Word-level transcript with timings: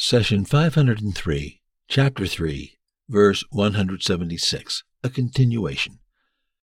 Session 0.00 0.44
503, 0.44 1.60
Chapter 1.88 2.24
3, 2.24 2.78
Verse 3.08 3.42
176, 3.50 4.84
a 5.02 5.08
continuation. 5.08 5.98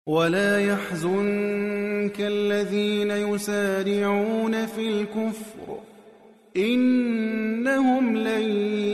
ولا 0.07 0.61
يحزنك 0.61 2.21
الذين 2.21 3.11
يسارعون 3.11 4.67
في 4.67 4.89
الكفر 4.89 5.79
إنهم 6.57 8.17
لن 8.17 8.51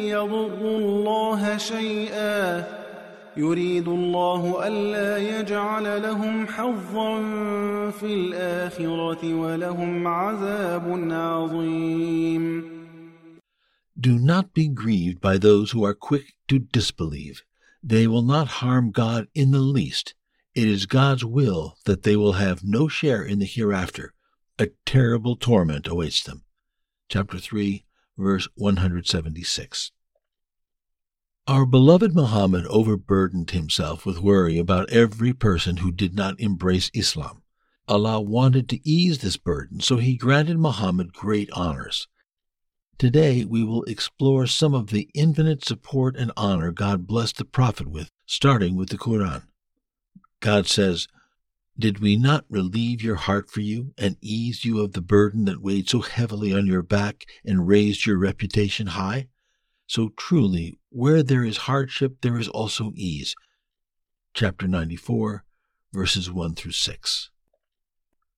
يضروا 0.08 0.78
الله 0.78 1.56
شيئا 1.56 2.64
يريد 3.36 3.88
الله 3.88 4.66
ألا 4.66 5.18
يجعل 5.18 6.02
لهم 6.02 6.46
حظا 6.46 7.20
في 7.90 8.06
الآخرة 8.06 9.34
ولهم 9.34 10.06
عذاب 10.08 11.08
عظيم 11.10 12.73
Do 14.04 14.18
not 14.18 14.52
be 14.52 14.68
grieved 14.68 15.22
by 15.22 15.38
those 15.38 15.70
who 15.70 15.82
are 15.82 15.94
quick 15.94 16.34
to 16.48 16.58
disbelieve. 16.58 17.42
They 17.82 18.06
will 18.06 18.20
not 18.20 18.60
harm 18.60 18.90
God 18.90 19.28
in 19.34 19.50
the 19.50 19.60
least. 19.60 20.12
It 20.54 20.68
is 20.68 20.84
God's 20.84 21.24
will 21.24 21.78
that 21.86 22.02
they 22.02 22.14
will 22.14 22.34
have 22.34 22.62
no 22.62 22.86
share 22.86 23.22
in 23.22 23.38
the 23.38 23.46
hereafter. 23.46 24.12
A 24.58 24.68
terrible 24.84 25.36
torment 25.36 25.86
awaits 25.88 26.22
them. 26.22 26.44
Chapter 27.08 27.38
3, 27.38 27.86
verse 28.18 28.46
176. 28.56 29.92
Our 31.46 31.64
beloved 31.64 32.14
Muhammad 32.14 32.66
overburdened 32.66 33.52
himself 33.52 34.04
with 34.04 34.18
worry 34.18 34.58
about 34.58 34.90
every 34.90 35.32
person 35.32 35.78
who 35.78 35.90
did 35.90 36.14
not 36.14 36.38
embrace 36.38 36.90
Islam. 36.92 37.42
Allah 37.88 38.20
wanted 38.20 38.68
to 38.68 38.86
ease 38.86 39.20
this 39.20 39.38
burden, 39.38 39.80
so 39.80 39.96
He 39.96 40.18
granted 40.18 40.58
Muhammad 40.58 41.14
great 41.14 41.50
honors. 41.52 42.06
Today, 42.96 43.44
we 43.44 43.64
will 43.64 43.82
explore 43.84 44.46
some 44.46 44.72
of 44.72 44.90
the 44.90 45.10
infinite 45.14 45.64
support 45.64 46.16
and 46.16 46.30
honor 46.36 46.70
God 46.70 47.08
blessed 47.08 47.38
the 47.38 47.44
Prophet 47.44 47.88
with, 47.88 48.08
starting 48.24 48.76
with 48.76 48.90
the 48.90 48.98
Quran. 48.98 49.42
God 50.38 50.68
says, 50.68 51.08
Did 51.76 51.98
we 51.98 52.16
not 52.16 52.44
relieve 52.48 53.02
your 53.02 53.16
heart 53.16 53.50
for 53.50 53.60
you 53.60 53.94
and 53.98 54.16
ease 54.20 54.64
you 54.64 54.80
of 54.80 54.92
the 54.92 55.00
burden 55.00 55.44
that 55.46 55.60
weighed 55.60 55.88
so 55.88 56.02
heavily 56.02 56.54
on 56.54 56.68
your 56.68 56.82
back 56.82 57.24
and 57.44 57.66
raised 57.66 58.06
your 58.06 58.16
reputation 58.16 58.86
high? 58.88 59.26
So 59.88 60.10
truly, 60.16 60.78
where 60.90 61.24
there 61.24 61.44
is 61.44 61.56
hardship, 61.58 62.18
there 62.20 62.38
is 62.38 62.48
also 62.48 62.92
ease. 62.94 63.34
Chapter 64.34 64.68
94, 64.68 65.44
verses 65.92 66.30
1 66.30 66.54
through 66.54 66.72
6. 66.72 67.30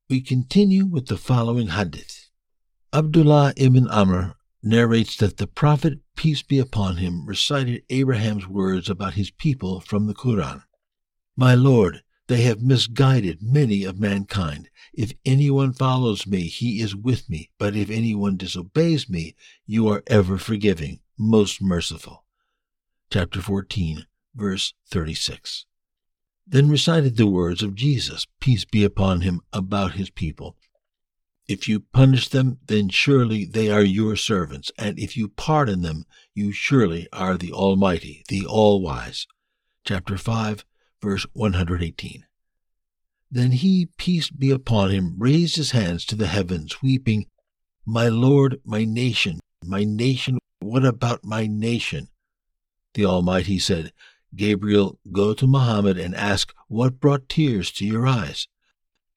We 0.09 0.23
continue 0.23 0.87
with 0.87 1.09
the 1.09 1.19
following 1.19 1.69
hadith. 1.69 2.31
Abdullah 2.93 3.53
ibn 3.57 3.87
Amr 3.89 4.35
narrates 4.67 5.17
that 5.17 5.37
the 5.37 5.47
Prophet, 5.47 6.01
peace 6.17 6.43
be 6.43 6.59
upon 6.59 6.97
him, 6.97 7.25
recited 7.25 7.85
Abraham's 7.89 8.49
words 8.49 8.91
about 8.91 9.15
his 9.15 9.31
people 9.31 9.81
from 9.81 10.07
the 10.07 10.15
Quran. 10.15 10.65
My 11.37 11.55
Lord, 11.55 12.03
they 12.27 12.43
have 12.43 12.61
misguided 12.61 13.39
many 13.41 13.85
of 13.85 14.01
mankind. 14.01 14.69
If 14.93 15.13
anyone 15.25 15.73
follows 15.73 16.27
me, 16.27 16.43
he 16.49 16.81
is 16.81 16.97
with 16.97 17.31
me. 17.31 17.51
But 17.59 17.77
if 17.77 17.89
anyone 17.89 18.37
disobeys 18.37 19.09
me, 19.09 19.37
you 19.67 19.89
are 19.89 20.03
ever 20.09 20.37
forgiving, 20.37 20.99
most 21.17 21.63
merciful. 21.63 22.25
Chapter 23.11 23.41
14, 23.41 24.07
verse 24.35 24.75
36. 24.91 25.67
Then 26.45 26.69
recited 26.69 27.17
the 27.17 27.29
words 27.29 27.63
of 27.63 27.77
Jesus, 27.77 28.27
peace 28.41 28.65
be 28.65 28.83
upon 28.83 29.21
him, 29.21 29.41
about 29.53 29.93
his 29.93 30.11
people. 30.11 30.57
If 31.49 31.69
you 31.69 31.81
punish 31.81 32.29
them, 32.29 32.59
then 32.67 32.89
surely 32.89 33.45
they 33.45 33.71
are 33.71 33.83
your 33.83 34.17
servants, 34.17 34.73
and 34.77 34.99
if 34.99 35.17
you 35.17 35.29
pardon 35.29 35.83
them, 35.83 36.07
you 36.35 36.51
surely 36.51 37.07
are 37.13 37.39
the 37.39 37.53
Almighty, 37.53 38.25
the 38.29 38.45
All 38.45 38.83
Wise. 38.83 39.29
Chapter 39.85 40.19
5, 40.19 40.65
verse 41.01 41.25
118. 41.35 42.25
Then 43.31 43.53
he, 43.53 43.87
peace 43.97 44.29
be 44.29 44.51
upon 44.51 44.91
him, 44.91 45.15
raised 45.19 45.55
his 45.55 45.71
hands 45.71 46.05
to 46.07 46.17
the 46.17 46.27
heavens, 46.27 46.83
weeping, 46.83 47.27
My 47.85 48.09
Lord, 48.09 48.61
my 48.65 48.85
nation, 48.85 49.39
my 49.65 49.85
nation, 49.85 50.39
what 50.59 50.85
about 50.85 51.25
my 51.25 51.47
nation? 51.47 52.09
The 52.95 53.05
Almighty 53.05 53.61
said, 53.61 53.93
Gabriel, 54.35 54.99
go 55.13 55.33
to 55.35 55.47
Muhammad 55.47 55.97
and 55.97 56.15
ask 56.15 56.53
what 56.67 56.99
brought 56.99 57.29
tears 57.29 57.71
to 57.73 57.87
your 57.87 58.05
eyes. 58.05 58.49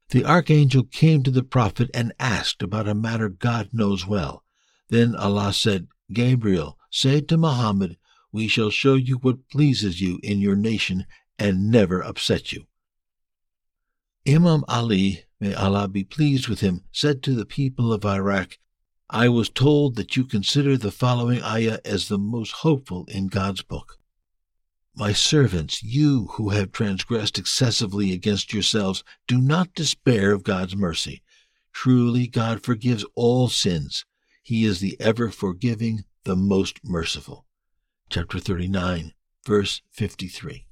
The 0.10 0.26
archangel 0.26 0.84
came 0.84 1.22
to 1.24 1.32
the 1.32 1.44
prophet 1.44 1.92
and 1.94 2.14
asked 2.20 2.64
about 2.64 2.88
a 2.88 2.96
matter 2.96 3.30
God 3.30 3.70
knows 3.72 4.08
well. 4.08 4.44
Then 4.90 5.16
Allah 5.16 5.54
said, 5.54 5.88
Gabriel, 6.12 6.80
say 6.90 7.22
to 7.22 7.38
Muhammad, 7.38 7.98
We 8.32 8.48
shall 8.48 8.72
show 8.72 8.96
you 8.96 9.18
what 9.18 9.50
pleases 9.50 10.02
you 10.02 10.20
in 10.24 10.40
your 10.40 10.56
nation 10.56 11.06
and 11.38 11.70
never 11.70 12.02
upset 12.02 12.52
you. 12.52 12.66
Imam 14.28 14.64
Ali, 14.68 15.26
may 15.40 15.54
Allah 15.54 15.88
be 15.88 16.04
pleased 16.04 16.48
with 16.48 16.62
him, 16.62 16.86
said 16.92 17.22
to 17.24 17.34
the 17.34 17.46
people 17.46 17.94
of 17.94 18.04
Iraq, 18.04 18.58
I 19.12 19.30
was 19.30 19.50
told 19.50 19.96
that 19.96 20.18
you 20.18 20.26
consider 20.26 20.76
the 20.76 20.92
following 20.92 21.44
ayah 21.44 21.80
as 21.86 22.08
the 22.08 22.18
most 22.18 22.52
hopeful 22.52 23.06
in 23.06 23.28
God's 23.28 23.62
book. 23.62 23.99
My 25.00 25.14
servants, 25.14 25.82
you 25.82 26.28
who 26.34 26.50
have 26.50 26.74
transgressed 26.74 27.40
excessively 27.40 28.12
against 28.12 28.52
yourselves, 28.52 29.02
do 29.28 29.40
not 29.40 29.74
despair 29.74 30.34
of 30.34 30.44
God's 30.44 30.76
mercy. 30.76 31.24
Truly, 31.72 32.28
God 32.28 32.64
forgives 32.64 33.06
all 33.16 33.48
sins. 33.48 34.04
He 34.44 34.66
is 34.66 34.82
the 34.82 35.00
ever 35.00 35.32
forgiving, 35.32 36.04
the 36.26 36.36
most 36.36 36.82
merciful. 36.84 37.46
Chapter 38.10 38.40
39, 38.40 39.14
verse 39.46 39.82
53. 39.92 40.66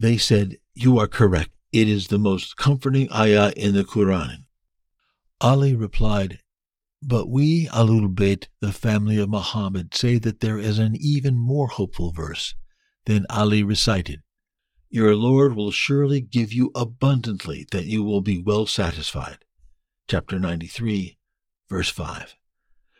They 0.00 0.16
said, 0.16 0.56
You 0.74 0.98
are 0.98 1.06
correct. 1.06 1.50
It 1.70 1.88
is 1.88 2.08
the 2.08 2.18
most 2.18 2.56
comforting 2.56 3.08
ayah 3.12 3.52
in 3.56 3.72
the 3.72 3.84
Quran. 3.84 4.46
Ali 5.40 5.76
replied, 5.76 6.40
But 7.00 7.28
we, 7.28 7.68
Ahlul 7.68 8.12
Bayt, 8.12 8.48
the 8.60 8.72
family 8.72 9.16
of 9.18 9.28
Muhammad, 9.28 9.94
say 9.94 10.18
that 10.18 10.40
there 10.40 10.58
is 10.58 10.80
an 10.80 10.96
even 10.98 11.36
more 11.36 11.68
hopeful 11.68 12.10
verse. 12.10 12.56
Then 13.08 13.24
Ali 13.30 13.62
recited, 13.62 14.20
Your 14.90 15.16
Lord 15.16 15.56
will 15.56 15.70
surely 15.70 16.20
give 16.20 16.52
you 16.52 16.70
abundantly 16.74 17.66
that 17.70 17.86
you 17.86 18.02
will 18.02 18.20
be 18.20 18.36
well 18.36 18.66
satisfied. 18.66 19.46
Chapter 20.06 20.38
93, 20.38 21.16
verse 21.70 21.88
5. 21.88 22.36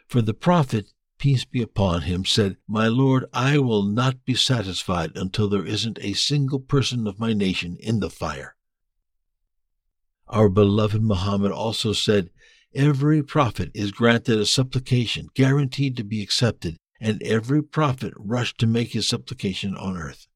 For 0.07 0.23
the 0.23 0.33
Prophet, 0.33 0.95
peace 1.19 1.45
be 1.45 1.61
upon 1.61 2.03
him, 2.03 2.25
said, 2.25 2.57
My 2.67 2.89
Lord, 2.89 3.27
I 3.35 3.59
will 3.59 3.83
not 3.83 4.25
be 4.25 4.35
satisfied 4.35 5.13
until 5.15 5.47
there 5.47 5.67
isn't 5.67 5.99
a 6.01 6.15
single 6.15 6.61
person 6.61 7.07
of 7.07 7.21
my 7.21 7.35
nation 7.35 7.77
in 7.79 8.01
the 8.01 8.09
fire. 8.09 8.57
Our 10.27 10.49
beloved 10.49 11.03
Muhammad 11.03 11.53
also 11.53 11.93
said, 11.93 12.31
Every 12.75 13.23
prophet 13.23 13.71
is 13.75 13.93
granted 13.93 14.39
a 14.39 14.47
supplication 14.47 15.29
guaranteed 15.35 15.99
to 15.99 16.03
be 16.03 16.23
accepted 16.23 16.79
and 17.01 17.23
every 17.23 17.63
prophet 17.63 18.13
rushed 18.17 18.59
to 18.59 18.67
make 18.67 18.93
his 18.93 19.09
supplication 19.09 19.77
on 19.77 19.97
earth. 19.97 20.27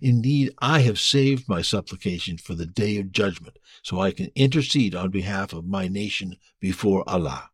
Indeed, 0.00 0.54
I 0.58 0.80
have 0.80 0.98
saved 0.98 1.48
my 1.48 1.60
supplication 1.60 2.38
for 2.38 2.54
the 2.54 2.66
day 2.66 2.98
of 2.98 3.12
judgment, 3.12 3.58
so 3.82 4.00
I 4.00 4.10
can 4.10 4.30
intercede 4.34 4.94
on 4.94 5.10
behalf 5.10 5.52
of 5.52 5.66
my 5.66 5.86
nation 5.86 6.36
before 6.60 7.08
Allah. 7.08 7.50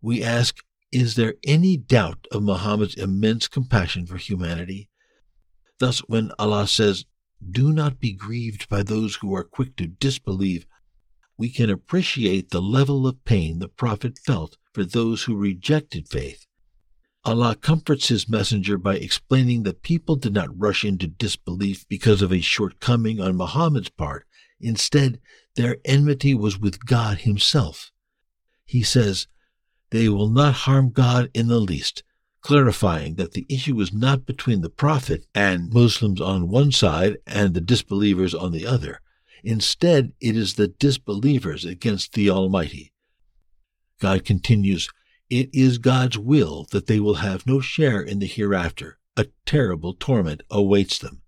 We 0.00 0.22
ask, 0.22 0.56
is 0.90 1.14
there 1.14 1.34
any 1.44 1.76
doubt 1.76 2.26
of 2.32 2.42
Muhammad's 2.42 2.94
immense 2.94 3.46
compassion 3.46 4.06
for 4.06 4.16
humanity? 4.16 4.88
Thus, 5.78 6.00
when 6.00 6.32
Allah 6.38 6.66
says, 6.66 7.04
Do 7.48 7.72
not 7.72 8.00
be 8.00 8.12
grieved 8.12 8.68
by 8.68 8.82
those 8.82 9.16
who 9.16 9.34
are 9.34 9.44
quick 9.44 9.76
to 9.76 9.86
disbelieve, 9.86 10.66
we 11.36 11.50
can 11.50 11.70
appreciate 11.70 12.50
the 12.50 12.60
level 12.60 13.06
of 13.06 13.24
pain 13.24 13.60
the 13.60 13.68
Prophet 13.68 14.18
felt 14.18 14.56
for 14.72 14.84
those 14.84 15.24
who 15.24 15.36
rejected 15.36 16.08
faith 16.08 16.46
Allah 17.24 17.54
comforts 17.54 18.08
his 18.08 18.28
messenger 18.28 18.78
by 18.78 18.96
explaining 18.96 19.64
that 19.64 19.82
people 19.82 20.16
did 20.16 20.32
not 20.32 20.58
rush 20.58 20.84
into 20.84 21.06
disbelief 21.06 21.86
because 21.86 22.22
of 22.22 22.32
a 22.32 22.40
shortcoming 22.40 23.20
on 23.20 23.36
Muhammad's 23.36 23.90
part. 23.90 24.26
Instead, 24.58 25.20
their 25.54 25.76
enmity 25.84 26.34
was 26.34 26.58
with 26.58 26.84
God 26.86 27.18
himself. 27.18 27.92
He 28.64 28.82
says, 28.82 29.26
They 29.90 30.08
will 30.08 30.30
not 30.30 30.54
harm 30.54 30.90
God 30.90 31.30
in 31.34 31.48
the 31.48 31.60
least, 31.60 32.02
clarifying 32.40 33.16
that 33.16 33.32
the 33.32 33.46
issue 33.50 33.74
was 33.74 33.92
not 33.92 34.24
between 34.24 34.62
the 34.62 34.70
Prophet 34.70 35.26
and 35.34 35.72
Muslims 35.72 36.20
on 36.20 36.48
one 36.48 36.72
side 36.72 37.18
and 37.26 37.52
the 37.52 37.60
disbelievers 37.60 38.34
on 38.34 38.52
the 38.52 38.66
other. 38.66 39.00
Instead, 39.44 40.12
it 40.20 40.36
is 40.36 40.54
the 40.54 40.68
disbelievers 40.68 41.64
against 41.64 42.12
the 42.14 42.30
Almighty. 42.30 42.92
God 44.00 44.24
continues, 44.24 44.88
it 45.30 45.48
is 45.52 45.78
God's 45.78 46.18
will 46.18 46.66
that 46.72 46.86
they 46.86 47.00
will 47.00 47.14
have 47.14 47.46
no 47.46 47.60
share 47.60 48.02
in 48.02 48.18
the 48.18 48.26
hereafter. 48.26 48.98
A 49.16 49.28
terrible 49.46 49.94
torment 49.94 50.42
awaits 50.50 50.98
them. 50.98 51.22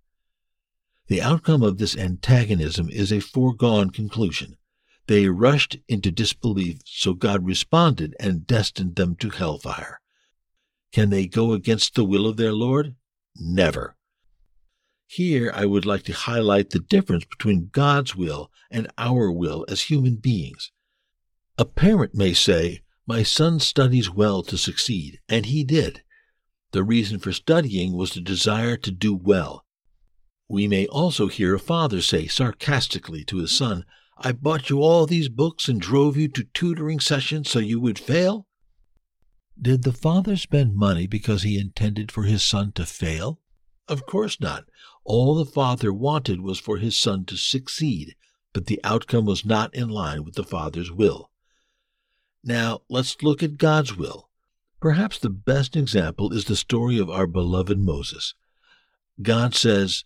The 1.06 1.22
outcome 1.22 1.62
of 1.62 1.78
this 1.78 1.96
antagonism 1.96 2.88
is 2.90 3.12
a 3.12 3.20
foregone 3.20 3.90
conclusion. 3.90 4.56
They 5.06 5.28
rushed 5.28 5.76
into 5.88 6.10
disbelief, 6.10 6.78
so 6.84 7.12
God 7.12 7.44
responded 7.44 8.14
and 8.20 8.46
destined 8.46 8.96
them 8.96 9.16
to 9.16 9.30
hellfire. 9.30 10.00
Can 10.92 11.10
they 11.10 11.26
go 11.26 11.52
against 11.52 11.94
the 11.94 12.04
will 12.04 12.26
of 12.26 12.36
their 12.36 12.52
Lord? 12.52 12.94
Never. 13.36 13.96
Here 15.06 15.50
I 15.54 15.66
would 15.66 15.84
like 15.84 16.04
to 16.04 16.12
highlight 16.12 16.70
the 16.70 16.78
difference 16.78 17.24
between 17.24 17.70
God's 17.72 18.14
will 18.16 18.50
and 18.70 18.90
our 18.96 19.30
will 19.30 19.64
as 19.68 19.82
human 19.82 20.16
beings. 20.16 20.72
A 21.58 21.64
parent 21.64 22.14
may 22.14 22.32
say, 22.32 22.81
My 23.06 23.22
son 23.22 23.58
studies 23.58 24.08
well 24.08 24.42
to 24.44 24.56
succeed, 24.56 25.20
and 25.28 25.46
he 25.46 25.64
did. 25.64 26.02
The 26.70 26.84
reason 26.84 27.18
for 27.18 27.32
studying 27.32 27.94
was 27.94 28.12
the 28.12 28.20
desire 28.20 28.76
to 28.76 28.90
do 28.90 29.14
well. 29.14 29.64
We 30.48 30.68
may 30.68 30.86
also 30.86 31.26
hear 31.26 31.54
a 31.54 31.58
father 31.58 32.00
say 32.00 32.26
sarcastically 32.26 33.24
to 33.24 33.38
his 33.38 33.50
son, 33.50 33.84
I 34.24 34.30
bought 34.30 34.70
you 34.70 34.82
all 34.82 35.06
these 35.06 35.28
books 35.28 35.68
and 35.68 35.80
drove 35.80 36.16
you 36.16 36.28
to 36.28 36.44
tutoring 36.54 37.00
sessions 37.00 37.50
so 37.50 37.58
you 37.58 37.80
would 37.80 37.98
fail? 37.98 38.46
Did 39.60 39.82
the 39.82 39.92
father 39.92 40.36
spend 40.36 40.76
money 40.76 41.08
because 41.08 41.42
he 41.42 41.58
intended 41.58 42.12
for 42.12 42.22
his 42.22 42.44
son 42.44 42.70
to 42.72 42.86
fail? 42.86 43.40
Of 43.88 44.06
course 44.06 44.40
not. 44.40 44.66
All 45.04 45.34
the 45.34 45.44
father 45.44 45.92
wanted 45.92 46.40
was 46.40 46.60
for 46.60 46.78
his 46.78 46.96
son 46.96 47.24
to 47.24 47.36
succeed, 47.36 48.14
but 48.52 48.66
the 48.66 48.80
outcome 48.84 49.26
was 49.26 49.44
not 49.44 49.74
in 49.74 49.88
line 49.88 50.22
with 50.22 50.34
the 50.34 50.44
father's 50.44 50.92
will. 50.92 51.31
Now, 52.44 52.80
let's 52.88 53.22
look 53.22 53.42
at 53.42 53.56
God's 53.56 53.96
will. 53.96 54.28
Perhaps 54.80 55.18
the 55.18 55.30
best 55.30 55.76
example 55.76 56.32
is 56.32 56.46
the 56.46 56.56
story 56.56 56.98
of 56.98 57.08
our 57.08 57.28
beloved 57.28 57.78
Moses. 57.78 58.34
God 59.20 59.54
says, 59.54 60.04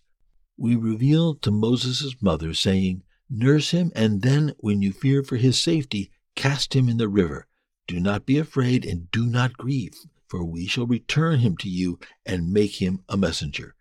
We 0.55 0.75
revealed 0.75 1.41
to 1.41 1.51
Moses' 1.51 2.15
mother, 2.21 2.53
saying, 2.53 3.01
Nurse 3.29 3.71
him, 3.71 3.91
and 3.95 4.21
then, 4.21 4.53
when 4.59 4.83
you 4.83 4.93
fear 4.93 5.23
for 5.23 5.37
his 5.37 5.59
safety, 5.59 6.11
cast 6.35 6.75
him 6.75 6.87
in 6.87 6.97
the 6.97 7.09
river. 7.09 7.47
Do 7.87 7.99
not 7.99 8.25
be 8.27 8.37
afraid, 8.37 8.85
and 8.85 9.09
do 9.09 9.25
not 9.25 9.57
grieve, 9.57 9.95
for 10.27 10.45
we 10.45 10.67
shall 10.67 10.85
return 10.85 11.39
him 11.39 11.57
to 11.57 11.69
you 11.69 11.99
and 12.23 12.53
make 12.53 12.81
him 12.81 13.03
a 13.09 13.17
messenger. 13.17 13.73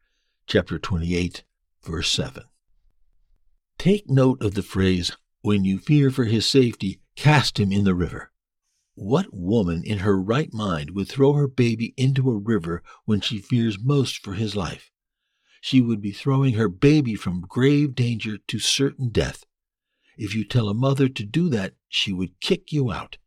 Chapter 0.47 0.79
28, 0.79 1.45
verse 1.83 2.09
7. 2.09 2.45
Take 3.79 4.09
note 4.09 4.43
of 4.43 4.55
the 4.55 4.63
phrase, 4.63 5.15
When 5.43 5.65
you 5.65 5.79
fear 5.79 6.11
for 6.11 6.25
his 6.25 6.47
safety, 6.47 7.01
cast 7.17 7.61
him 7.61 7.71
in 7.71 7.85
the 7.85 7.95
river. 7.95 8.31
What 8.99 9.35
woman 9.35 9.85
in 9.85 9.99
her 9.99 10.19
right 10.19 10.51
mind 10.55 10.93
would 10.93 11.07
throw 11.07 11.35
her 11.35 11.47
baby 11.47 11.93
into 11.99 12.31
a 12.31 12.39
river 12.39 12.83
when 13.05 13.21
she 13.21 13.39
fears 13.39 13.79
most 13.79 14.17
for 14.25 14.33
his 14.33 14.57
life? 14.57 14.91
She 15.61 15.83
would 15.83 16.01
be 16.01 16.13
throwing 16.13 16.55
her 16.55 16.71
baby 16.71 17.15
from 17.15 17.43
grave 17.43 17.95
danger 17.95 18.39
to 18.39 18.59
certain 18.59 19.11
death. 19.11 19.45
If 20.17 20.35
you 20.35 20.47
tell 20.47 20.71
a 20.71 20.75
mother 20.75 21.11
to 21.11 21.25
do 21.27 21.51
that, 21.51 21.75
she 21.91 22.15
would 22.15 22.41
kick 22.41 22.73
you 22.73 22.91
out. 22.91 23.19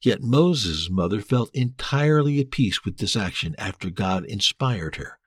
Yet 0.00 0.22
Moses' 0.22 0.90
mother 0.90 1.20
felt 1.20 1.54
entirely 1.54 2.40
at 2.40 2.50
peace 2.50 2.84
with 2.84 2.98
this 2.98 3.14
action 3.14 3.54
after 3.58 3.90
God 3.90 4.24
inspired 4.24 4.96
her. 4.96 5.20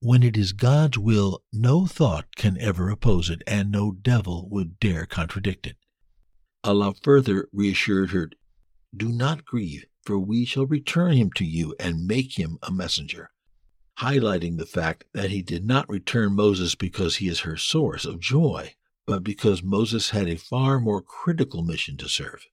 When 0.00 0.24
it 0.24 0.36
is 0.36 0.52
God's 0.52 0.98
will, 0.98 1.44
no 1.52 1.86
thought 1.86 2.34
can 2.34 2.60
ever 2.60 2.90
oppose 2.90 3.30
it, 3.30 3.42
and 3.46 3.70
no 3.70 3.92
devil 3.92 4.48
would 4.50 4.80
dare 4.80 5.06
contradict 5.06 5.68
it. 5.68 5.76
Allah 6.64 6.94
further 7.00 7.48
reassured 7.52 8.10
her 8.10 8.30
do 8.96 9.10
not 9.10 9.44
grieve, 9.44 9.86
for 10.02 10.18
we 10.18 10.44
shall 10.44 10.66
return 10.66 11.12
him 11.12 11.30
to 11.32 11.44
you 11.44 11.74
and 11.78 12.06
make 12.06 12.38
him 12.38 12.58
a 12.62 12.72
messenger. 12.72 13.30
Highlighting 13.98 14.58
the 14.58 14.66
fact 14.66 15.04
that 15.12 15.30
he 15.30 15.42
did 15.42 15.64
not 15.64 15.88
return 15.88 16.34
Moses 16.34 16.74
because 16.74 17.16
he 17.16 17.28
is 17.28 17.40
her 17.40 17.56
source 17.56 18.04
of 18.04 18.20
joy, 18.20 18.74
but 19.06 19.24
because 19.24 19.62
Moses 19.62 20.10
had 20.10 20.28
a 20.28 20.36
far 20.36 20.80
more 20.80 21.00
critical 21.00 21.62
mission 21.62 21.96
to 21.98 22.08
serve. 22.08 22.46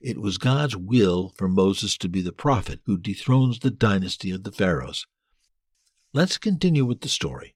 It 0.00 0.18
was 0.18 0.38
God's 0.38 0.76
will 0.76 1.32
for 1.36 1.48
Moses 1.48 1.96
to 1.98 2.08
be 2.08 2.22
the 2.22 2.32
prophet 2.32 2.80
who 2.86 2.98
dethrones 2.98 3.58
the 3.58 3.70
dynasty 3.70 4.30
of 4.30 4.44
the 4.44 4.52
Pharaohs. 4.52 5.06
Let's 6.12 6.38
continue 6.38 6.84
with 6.84 7.02
the 7.02 7.08
story. 7.08 7.54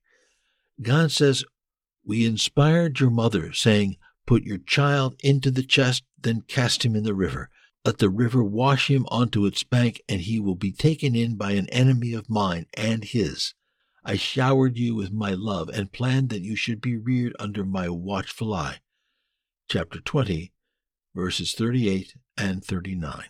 God 0.81 1.11
says, 1.11 1.45
We 2.05 2.27
inspired 2.27 3.01
your 3.01 3.11
mother, 3.11 3.53
saying, 3.53 3.97
Put 4.27 4.45
your 4.45 4.59
child 4.59 5.17
into 5.21 5.51
the 5.51 5.63
chest, 5.63 6.05
then 6.19 6.43
cast 6.43 6.85
him 6.85 6.95
in 6.95 7.05
the 7.05 7.15
river. 7.15 7.51
Let 7.85 7.99
the 7.99 8.09
river 8.09 8.43
wash 8.43 8.89
him 8.89 9.05
onto 9.09 9.45
its 9.45 9.63
bank, 9.63 10.03
and 10.09 10.23
he 10.23 10.41
will 10.41 10.55
be 10.55 10.73
taken 10.73 11.15
in 11.15 11.37
by 11.37 11.53
an 11.53 11.69
enemy 11.69 12.15
of 12.15 12.31
mine 12.31 12.67
and 12.75 13.05
his. 13.05 13.53
I 14.03 14.17
showered 14.17 14.79
you 14.79 14.95
with 14.95 15.13
my 15.13 15.33
love 15.33 15.69
and 15.69 15.93
planned 15.93 16.31
that 16.31 16.43
you 16.43 16.57
should 16.57 16.81
be 16.81 16.97
reared 16.97 17.35
under 17.39 17.65
my 17.65 17.91
watchful 17.91 18.55
eye. 18.55 18.81
Chapter 19.69 20.01
20, 20.01 20.53
verses 21.15 21.53
38 21.53 22.15
and 22.39 22.65
39. 22.65 23.25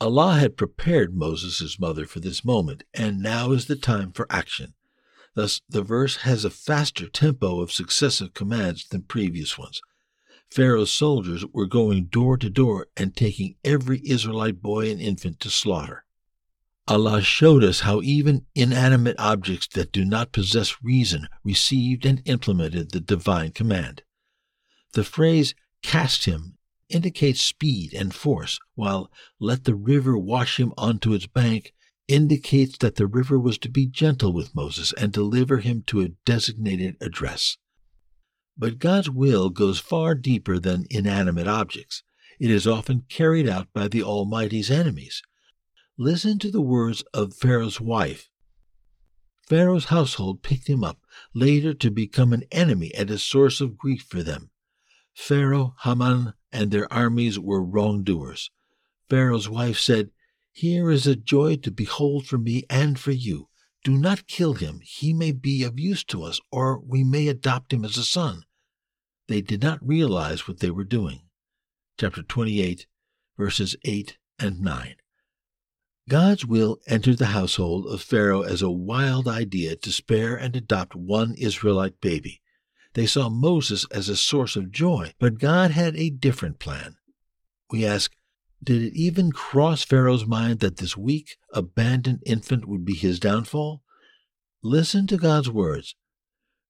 Allah 0.00 0.34
had 0.38 0.56
prepared 0.56 1.14
Moses' 1.14 1.78
mother 1.78 2.06
for 2.06 2.20
this 2.20 2.44
moment, 2.44 2.84
and 2.94 3.20
now 3.20 3.52
is 3.52 3.66
the 3.66 3.76
time 3.76 4.12
for 4.12 4.26
action. 4.30 4.74
Thus, 5.34 5.60
the 5.68 5.82
verse 5.82 6.16
has 6.18 6.44
a 6.44 6.50
faster 6.50 7.08
tempo 7.08 7.60
of 7.60 7.72
successive 7.72 8.32
commands 8.32 8.86
than 8.88 9.02
previous 9.02 9.58
ones. 9.58 9.80
Pharaoh's 10.50 10.90
soldiers 10.90 11.44
were 11.52 11.66
going 11.66 12.06
door 12.06 12.36
to 12.38 12.48
door 12.48 12.86
and 12.96 13.14
taking 13.14 13.56
every 13.64 14.00
Israelite 14.04 14.62
boy 14.62 14.90
and 14.90 15.00
infant 15.00 15.40
to 15.40 15.50
slaughter. 15.50 16.04
Allah 16.86 17.20
showed 17.20 17.62
us 17.62 17.80
how 17.80 18.00
even 18.00 18.46
inanimate 18.54 19.16
objects 19.18 19.68
that 19.74 19.92
do 19.92 20.06
not 20.06 20.32
possess 20.32 20.82
reason 20.82 21.28
received 21.44 22.06
and 22.06 22.22
implemented 22.24 22.92
the 22.92 23.00
divine 23.00 23.52
command. 23.52 24.02
The 24.94 25.04
phrase 25.04 25.54
cast 25.82 26.24
him 26.24 26.56
indicates 26.88 27.42
speed 27.42 27.92
and 27.92 28.14
force, 28.14 28.58
while 28.74 29.10
let 29.38 29.64
the 29.64 29.74
river 29.74 30.16
wash 30.16 30.58
him 30.58 30.72
onto 30.78 31.12
its 31.12 31.26
bank 31.26 31.74
indicates 32.08 32.78
that 32.78 32.94
the 32.94 33.06
river 33.06 33.38
was 33.38 33.58
to 33.58 33.68
be 33.68 33.86
gentle 33.86 34.32
with 34.32 34.54
Moses 34.54 34.94
and 34.94 35.12
deliver 35.12 35.58
him 35.58 35.82
to 35.88 36.00
a 36.00 36.08
designated 36.24 36.96
address. 37.02 37.58
But 38.58 38.80
God's 38.80 39.08
will 39.08 39.50
goes 39.50 39.78
far 39.78 40.16
deeper 40.16 40.58
than 40.58 40.86
inanimate 40.90 41.46
objects. 41.46 42.02
It 42.40 42.50
is 42.50 42.66
often 42.66 43.04
carried 43.08 43.48
out 43.48 43.72
by 43.72 43.86
the 43.86 44.02
Almighty's 44.02 44.68
enemies. 44.68 45.22
Listen 45.96 46.38
to 46.40 46.50
the 46.50 46.60
words 46.60 47.04
of 47.14 47.34
Pharaoh's 47.34 47.80
wife. 47.80 48.28
Pharaoh's 49.48 49.86
household 49.86 50.42
picked 50.42 50.68
him 50.68 50.82
up, 50.82 51.00
later 51.34 51.72
to 51.72 51.90
become 51.90 52.32
an 52.32 52.44
enemy 52.50 52.92
and 52.94 53.10
a 53.10 53.18
source 53.18 53.60
of 53.60 53.78
grief 53.78 54.02
for 54.02 54.22
them. 54.22 54.50
Pharaoh, 55.14 55.74
Haman, 55.84 56.34
and 56.52 56.70
their 56.70 56.92
armies 56.92 57.38
were 57.38 57.64
wrongdoers. 57.64 58.50
Pharaoh's 59.08 59.48
wife 59.48 59.78
said, 59.78 60.10
Here 60.52 60.90
is 60.90 61.06
a 61.06 61.16
joy 61.16 61.56
to 61.56 61.70
behold 61.70 62.26
for 62.26 62.38
me 62.38 62.64
and 62.68 62.98
for 62.98 63.12
you. 63.12 63.48
Do 63.84 63.96
not 63.96 64.26
kill 64.26 64.54
him. 64.54 64.80
He 64.82 65.12
may 65.12 65.32
be 65.32 65.62
of 65.62 65.78
use 65.78 66.04
to 66.04 66.24
us, 66.24 66.40
or 66.50 66.80
we 66.80 67.04
may 67.04 67.28
adopt 67.28 67.72
him 67.72 67.84
as 67.84 67.96
a 67.96 68.04
son. 68.04 68.44
They 69.28 69.42
did 69.42 69.62
not 69.62 69.86
realize 69.86 70.48
what 70.48 70.60
they 70.60 70.70
were 70.70 70.84
doing. 70.84 71.20
Chapter 72.00 72.22
28, 72.22 72.86
verses 73.36 73.76
8 73.84 74.16
and 74.38 74.60
9. 74.60 74.96
God's 76.08 76.46
will 76.46 76.78
entered 76.86 77.18
the 77.18 77.26
household 77.26 77.86
of 77.86 78.00
Pharaoh 78.00 78.40
as 78.40 78.62
a 78.62 78.70
wild 78.70 79.28
idea 79.28 79.76
to 79.76 79.92
spare 79.92 80.34
and 80.34 80.56
adopt 80.56 80.94
one 80.94 81.34
Israelite 81.34 82.00
baby. 82.00 82.40
They 82.94 83.04
saw 83.04 83.28
Moses 83.28 83.84
as 83.90 84.08
a 84.08 84.16
source 84.16 84.56
of 84.56 84.72
joy, 84.72 85.12
but 85.18 85.38
God 85.38 85.72
had 85.72 85.94
a 85.96 86.08
different 86.08 86.58
plan. 86.58 86.96
We 87.70 87.84
ask, 87.84 88.12
did 88.64 88.82
it 88.82 88.94
even 88.94 89.30
cross 89.30 89.84
Pharaoh's 89.84 90.26
mind 90.26 90.60
that 90.60 90.78
this 90.78 90.96
weak, 90.96 91.36
abandoned 91.52 92.22
infant 92.24 92.66
would 92.66 92.86
be 92.86 92.94
his 92.94 93.20
downfall? 93.20 93.82
Listen 94.62 95.06
to 95.08 95.18
God's 95.18 95.50
words. 95.50 95.94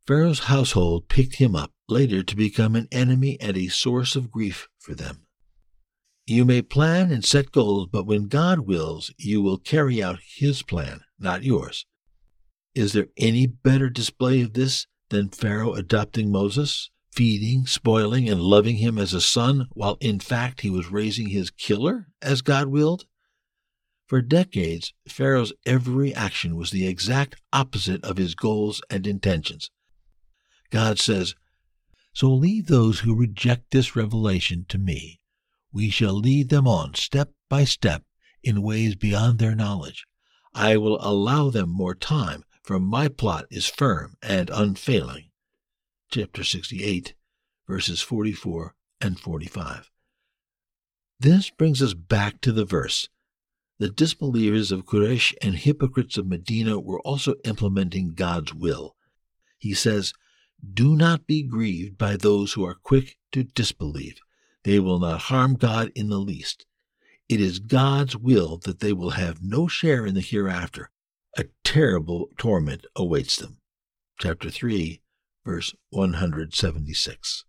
Pharaoh's 0.04 0.40
household 0.40 1.08
picked 1.08 1.36
him 1.36 1.54
up 1.54 1.72
later 1.88 2.22
to 2.22 2.36
become 2.36 2.76
an 2.76 2.88
enemy 2.92 3.38
and 3.40 3.56
a 3.56 3.68
source 3.68 4.16
of 4.16 4.30
grief 4.30 4.68
for 4.78 4.94
them. 4.94 5.26
You 6.26 6.44
may 6.44 6.60
plan 6.60 7.10
and 7.10 7.24
set 7.24 7.52
goals, 7.52 7.88
but 7.90 8.06
when 8.06 8.28
God 8.28 8.60
wills, 8.60 9.12
you 9.16 9.40
will 9.40 9.58
carry 9.58 10.02
out 10.02 10.18
His 10.36 10.62
plan, 10.62 11.00
not 11.18 11.42
yours. 11.42 11.86
Is 12.74 12.92
there 12.92 13.08
any 13.16 13.46
better 13.46 13.88
display 13.88 14.42
of 14.42 14.52
this 14.52 14.86
than 15.08 15.30
Pharaoh 15.30 15.74
adopting 15.74 16.30
Moses, 16.30 16.90
feeding, 17.10 17.66
spoiling, 17.66 18.28
and 18.28 18.40
loving 18.40 18.76
him 18.76 18.98
as 18.98 19.12
a 19.12 19.20
son, 19.20 19.66
while 19.72 19.96
in 20.00 20.20
fact 20.20 20.60
he 20.60 20.70
was 20.70 20.90
raising 20.90 21.28
his 21.28 21.50
killer 21.50 22.08
as 22.22 22.42
God 22.42 22.68
willed? 22.68 23.06
For 24.06 24.22
decades, 24.22 24.94
Pharaoh's 25.08 25.52
every 25.66 26.14
action 26.14 26.56
was 26.56 26.70
the 26.70 26.86
exact 26.86 27.36
opposite 27.52 28.04
of 28.04 28.16
his 28.16 28.34
goals 28.34 28.80
and 28.88 29.06
intentions. 29.06 29.70
God 30.70 30.98
says, 30.98 31.34
So 32.18 32.34
leave 32.34 32.66
those 32.66 32.98
who 32.98 33.14
reject 33.14 33.70
this 33.70 33.94
revelation 33.94 34.66
to 34.70 34.76
me. 34.76 35.20
We 35.70 35.88
shall 35.88 36.14
lead 36.14 36.48
them 36.48 36.66
on 36.66 36.94
step 36.94 37.30
by 37.48 37.62
step 37.62 38.02
in 38.42 38.60
ways 38.60 38.96
beyond 38.96 39.38
their 39.38 39.54
knowledge. 39.54 40.04
I 40.52 40.78
will 40.78 40.98
allow 41.00 41.50
them 41.50 41.68
more 41.68 41.94
time, 41.94 42.42
for 42.64 42.80
my 42.80 43.06
plot 43.06 43.44
is 43.52 43.66
firm 43.66 44.16
and 44.20 44.50
unfailing. 44.50 45.30
Chapter 46.10 46.42
68, 46.42 47.14
verses 47.68 48.02
44 48.02 48.74
and 49.00 49.20
45. 49.20 49.88
This 51.20 51.50
brings 51.50 51.80
us 51.80 51.94
back 51.94 52.40
to 52.40 52.50
the 52.50 52.64
verse 52.64 53.08
The 53.78 53.90
disbelievers 53.90 54.72
of 54.72 54.86
Quraysh 54.86 55.34
and 55.40 55.54
hypocrites 55.54 56.18
of 56.18 56.26
Medina 56.26 56.80
were 56.80 57.00
also 57.02 57.36
implementing 57.44 58.14
God's 58.14 58.52
will. 58.52 58.96
He 59.56 59.72
says, 59.72 60.12
Do 60.74 60.96
not 60.96 61.26
be 61.26 61.42
grieved 61.42 61.98
by 61.98 62.16
those 62.16 62.52
who 62.52 62.64
are 62.64 62.74
quick 62.74 63.16
to 63.32 63.44
disbelieve. 63.44 64.20
They 64.64 64.80
will 64.80 64.98
not 64.98 65.22
harm 65.22 65.54
God 65.54 65.92
in 65.94 66.08
the 66.08 66.18
least. 66.18 66.66
It 67.28 67.40
is 67.40 67.58
God's 67.58 68.16
will 68.16 68.58
that 68.64 68.80
they 68.80 68.92
will 68.92 69.10
have 69.10 69.42
no 69.42 69.68
share 69.68 70.06
in 70.06 70.14
the 70.14 70.20
hereafter. 70.20 70.90
A 71.36 71.44
terrible 71.62 72.28
torment 72.38 72.86
awaits 72.96 73.36
them. 73.36 73.58
Chapter 74.18 74.50
3, 74.50 75.00
verse 75.44 75.74
176. 75.90 77.44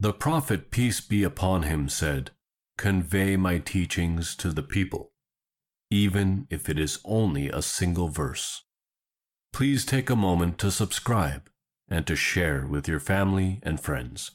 The 0.00 0.12
Prophet, 0.12 0.70
peace 0.70 1.00
be 1.00 1.22
upon 1.22 1.62
him, 1.62 1.88
said, 1.88 2.32
Convey 2.76 3.36
my 3.36 3.58
teachings 3.58 4.34
to 4.36 4.52
the 4.52 4.62
people, 4.62 5.12
even 5.90 6.46
if 6.50 6.68
it 6.68 6.78
is 6.78 6.98
only 7.04 7.48
a 7.48 7.62
single 7.62 8.08
verse. 8.08 8.62
Please 9.52 9.84
take 9.84 10.10
a 10.10 10.16
moment 10.16 10.58
to 10.58 10.70
subscribe 10.70 11.48
and 11.88 12.06
to 12.06 12.14
share 12.16 12.66
with 12.66 12.88
your 12.88 13.00
family 13.00 13.60
and 13.62 13.80
friends. 13.80 14.32